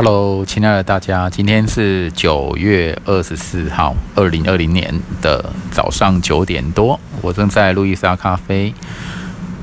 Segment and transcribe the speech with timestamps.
[0.00, 8.72] Hello，亲爱的大家，今天是九月二十四号，二零二零年的早上九点多，我正在路易莎咖啡。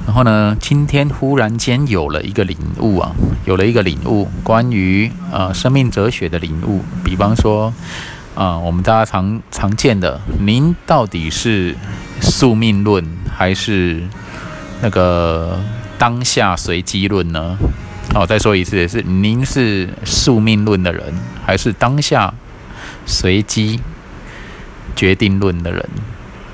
[0.06, 6.82] 然后呢，今天忽然间有了一个领悟啊，有了一个领悟，关于呃生命哲学的领悟。
[7.02, 7.74] 比方说，
[8.36, 11.74] 啊，我们大家常常见的，您到底是
[12.20, 13.02] 宿命论
[13.34, 14.04] 还是
[14.82, 15.58] 那个
[15.98, 17.58] 当下随机论呢？
[18.16, 21.04] 那我，再说一次，是您是宿命论的人，
[21.46, 22.34] 还是当下
[23.06, 23.82] 随机
[24.96, 25.86] 决定论的人？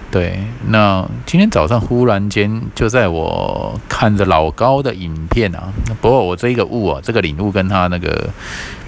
[0.10, 8.28] 对，那今天早上忽然间就在我看着老高的影片啊，不过我这一个悟啊，这个领悟跟他那个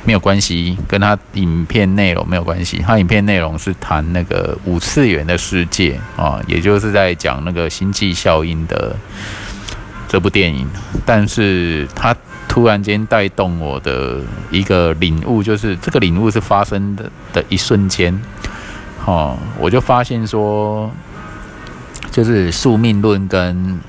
[0.04, 2.80] 没有关系，跟他影片内容没有关系。
[2.80, 8.96] 他影片内容是谈那个五次元的世界啊，也就是在讲那个星际效应的
[10.14, 10.68] 这部电影，
[11.04, 12.16] 但是它。
[12.46, 14.20] 突然间带动我的
[14.52, 18.14] 一个领悟，就是这个领悟是发生的的一瞬间，
[19.06, 20.92] 哦，我就发现说，
[22.12, 23.80] 就是宿命论跟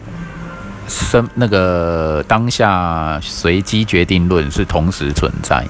[0.88, 5.62] 生那个当下随机决定论是同时存在，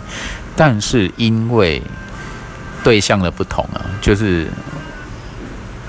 [0.54, 1.82] 但是因为
[2.84, 4.46] 对象的不同啊，就是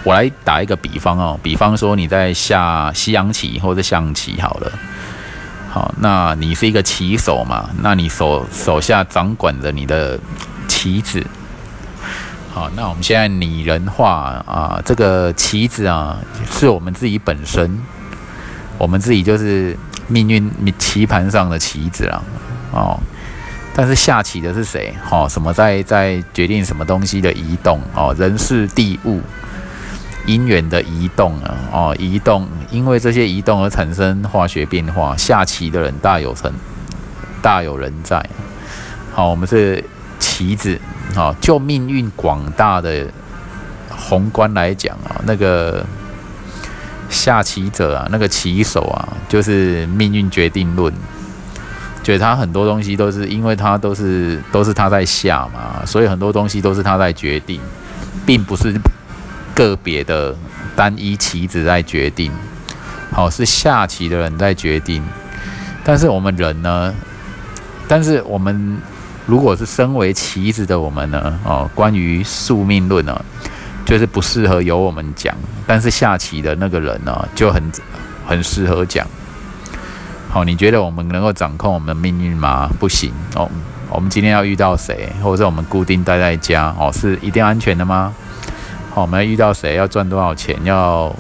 [0.06, 4.72] 我来打一个比方哦，比方说你在下西洋棋或者象棋好了。
[5.68, 7.70] 好，那你是一个棋手嘛？
[7.82, 10.18] 那你手手下掌管着你的
[10.68, 11.26] 棋子。
[12.54, 16.18] 好，那我们现在拟人化啊，这个棋子啊，
[16.50, 17.78] 是我们自己本身，
[18.78, 19.76] 我们自己就是
[20.08, 22.22] 命运棋盘上的棋子啦。
[22.72, 23.00] 哦，
[23.76, 24.94] 但是下棋的是谁？
[25.10, 27.82] 哦，什么在在决定什么东西的移动？
[27.96, 29.20] 哦，人事地物。
[30.26, 35.16] 因缘的移动啊，哦，移动，因为这些移动而产生化学变化。
[35.16, 36.52] 下棋的人大有成，
[37.42, 38.28] 大有人在。
[39.14, 39.84] 好，我们是
[40.20, 40.80] 棋子，
[41.14, 43.08] 好，就命运广大的
[43.90, 45.86] 宏观来讲啊，那个
[47.10, 50.92] 下棋者啊，那个棋手啊，就是命运决定论，
[52.04, 57.62] 觉得他很多东西都是因为他都是都是他在下嘛，所以很多东西都是他在决定，
[58.26, 58.74] 并不是。
[59.56, 60.36] 个别的
[60.76, 62.32] 单一棋子在决定，
[63.12, 65.02] 好是下棋的人在决定，
[65.84, 66.94] 但是我们人呢？
[67.88, 68.78] 但是我们
[69.26, 71.40] 如果是身为棋子的我们呢？
[71.46, 73.24] 哦，关于宿命论呢，
[73.86, 75.34] 就是不适合由我们讲，
[75.66, 77.72] 但是下棋的那个人呢，就很
[78.28, 79.08] 很适合讲。
[80.30, 82.70] 好，你觉得我们能够掌控我们的命运吗？
[82.78, 83.50] 不行哦。
[83.90, 88.14] 我们今天要遇到谁，或者我们固定待在家哦，是一定安全的吗？
[88.96, 91.14] 好，我们要遇到谁，要赚多少钱，要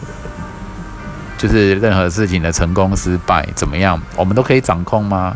[1.37, 5.35] 就是任何事情的成功失败怎么样，我们都可以掌控吗？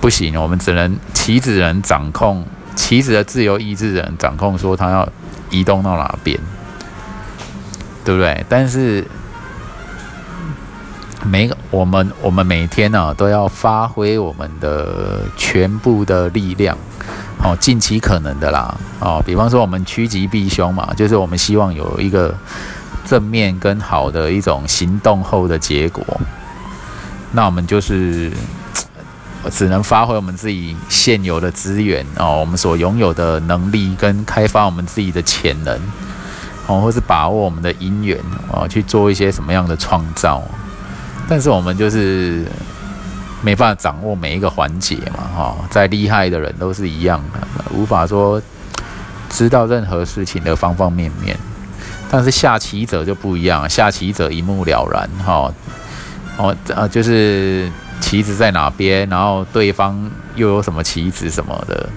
[0.00, 5.08] 不行，我们只能棋子人掌控，棋子的自由意志人掌控，说他要
[5.50, 6.36] 移动到哪边，
[8.04, 8.44] 对不对？
[8.48, 9.06] 但是
[11.24, 16.76] 每我们我们每天呢都要发挥我们的全部的力量。
[17.44, 18.72] 哦，尽其可能的啦。
[19.00, 22.32] 哦，比方说我们趋吉避凶嘛，就是我们希望有一个
[23.04, 26.04] 正面跟好的一种行动后的结果。
[27.32, 28.30] 那我们就是
[29.50, 35.76] 只能发挥我们自己现有的资源哦，我们所拥有的能力跟开发我们自己的潜能
[36.68, 38.16] 哦，或是把握我们的因缘
[38.52, 40.40] 哦，去做一些什么样的创造。
[41.28, 42.46] 但是我们就是。
[43.42, 48.40] 没办法掌握每一个环节嘛，哈，再厉害的人都是一样的，无法说
[49.28, 51.36] 知道任何事情的方方面面。
[52.08, 55.52] 但是下棋者就不一样，下棋者一目了然，哈，
[56.36, 57.70] 哦，呃，就是
[58.00, 61.88] 棋子在哪边，然后对方又有什么棋子什么的，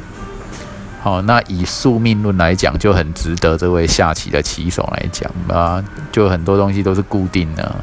[1.03, 7.75] 好，那以宿命论来讲，就很值得这位下棋的棋手来讲啊，就很多东西都是固定的。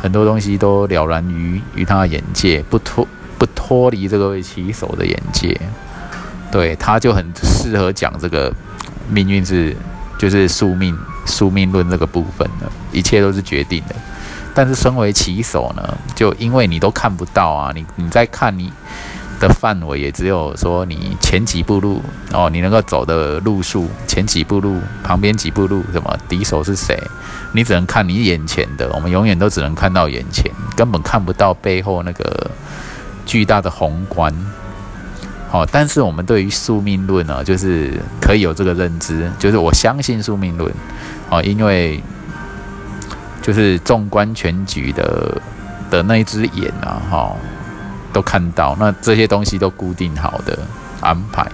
[0.00, 5.60] 很多东西都了然于于他的眼界，不脱不脱离这个棋手的眼界，
[6.50, 8.52] 对，他就很适合讲这个
[9.10, 9.76] 命运是
[10.18, 10.96] 就是宿命
[11.26, 13.94] 宿命论这个部分的，一切都是决定的。
[14.54, 18.72] 但是身为棋手呢，就因为你都看不到啊，你你在看你。
[19.40, 22.02] 的范围也只有说你前几步路
[22.32, 27.00] 哦，你能够走的路数，前几步路，旁边几步路，什么敌手是谁，
[27.52, 28.90] 你只能看你眼前的。
[28.92, 32.50] 我们永远都只能看到眼前，根本看不到背后那个
[33.24, 34.34] 巨大的宏观。
[35.48, 40.72] 好，但是我们对于宿命论呢，就是可以有这个认知，就是我相信宿命论
[41.30, 42.02] 哦，因为
[43.40, 45.40] 就是纵观全局的
[45.90, 47.36] 的那一只眼啊，哈。
[48.12, 50.58] 都看到，那这些东西都固定好的，
[51.00, 51.46] 安排。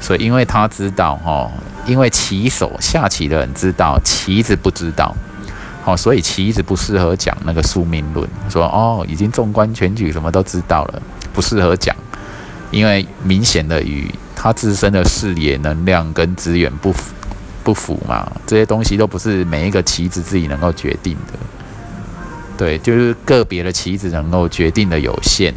[0.00, 1.50] 所以，因为他知道哈，
[1.86, 5.14] 因为棋手下棋的人知道，棋子不知道，
[5.84, 11.00] 好，所以棋子不适合讲那个宿命论，说哦，已经纵观全局，什么都知道了，
[11.32, 11.94] 不适合讲，
[12.72, 17.14] 因为明显的与他自身的视野、能量跟资源不符
[17.62, 21.38] 不符嘛，这些东西都不是每一个棋子自己能够决定的，
[22.56, 25.52] 对，就是个别的棋子能够决定的有限。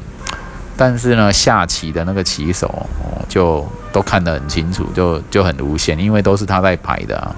[0.78, 2.68] 但是呢，下棋的那个棋手
[3.00, 7.36] 哦，就都看得很清楚，就就很无限，因为都是他在排的啊。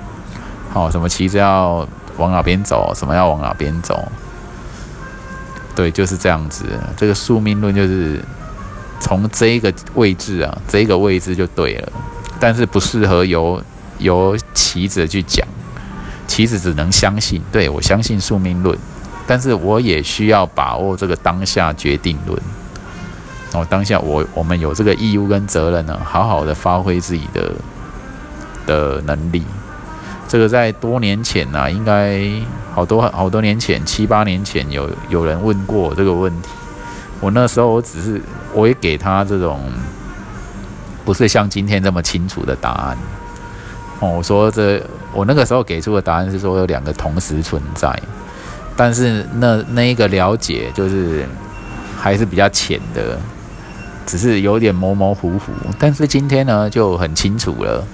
[0.72, 1.88] 好，什么棋子要
[2.18, 4.12] 往哪边走，什么要往哪边走，
[5.76, 6.66] 对，就是这样子。
[6.96, 8.24] 这个宿命论就是
[9.00, 11.92] 从这一个位置啊，这个位置就对了。
[12.40, 13.62] 但是不适合由
[14.00, 15.48] 由棋子去讲，
[16.28, 18.78] 棋子只能相信，对我相信宿命论，
[19.28, 22.42] 但是我也需要把握这个当下决定论。
[23.54, 27.52] 哦，当下我我们有这个义务跟责任呢，好好的发挥自己的
[28.66, 29.44] 的能力。
[30.28, 32.22] 这个在多年前呐，应该
[32.74, 36.50] 好多好多年前，七八年前有有人问过这个问题。
[37.22, 38.22] 我那时候我只是
[38.54, 39.60] 我也给他这种
[41.06, 42.98] 不是像今天这么清楚的答案。
[44.02, 44.84] 哦，我说这
[45.14, 47.90] 我那个时候给出的答案是说有两个同时存在，
[48.78, 51.26] 但是那那一个了解就是
[51.98, 53.20] 还是比较浅的。
[54.06, 57.86] 只是有点模模糊糊，但是今天呢就很清楚了。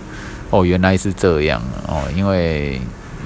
[0.51, 2.79] 哦，原来是这样哦，因为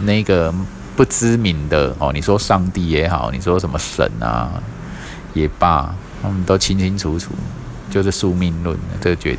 [0.03, 0.53] 那个
[0.95, 4.49] 不知名的哦，你说上帝也好，你说什么神啊
[5.33, 5.93] 也罢，
[6.23, 7.31] 他们都清清楚楚，
[7.91, 9.37] 就是宿命论，这决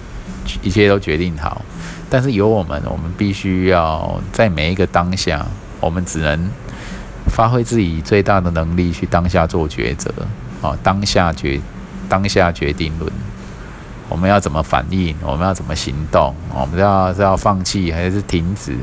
[0.61, 1.63] 一切都决定好。
[2.11, 5.47] 但是有我们，我们必须要在每一个当下，
[5.81, 6.51] 我们只能
[7.29, 10.13] 发挥自己最大的能力去当下做抉择。
[10.61, 11.61] 哦，当下决
[12.09, 13.13] 当下决定论。
[14.09, 15.15] 我们要怎么反应？
[15.23, 16.35] 我们要怎么行动？
[16.55, 18.75] 我们要是要放弃还是停止？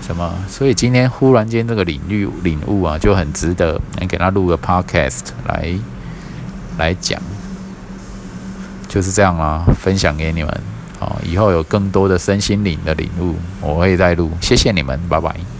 [0.00, 0.32] 什么？
[0.48, 5.74] 所以今天忽然间这个领域领悟啊，就很值得你给他录个 podcast 来
[6.78, 7.20] 来讲，
[8.88, 10.60] 就是这样啦，分享给你们。
[10.98, 14.30] 好，以后有更多的身心灵的领悟，我会再录。
[14.40, 15.59] 谢谢你们，拜拜。